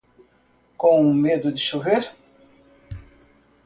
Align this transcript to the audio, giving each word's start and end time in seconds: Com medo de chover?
Com 0.77 1.13
medo 1.19 1.51
de 1.53 1.59
chover? 1.59 2.11